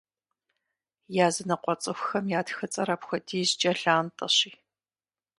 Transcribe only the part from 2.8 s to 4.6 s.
апхуэдизкӏэ лантӏэщи.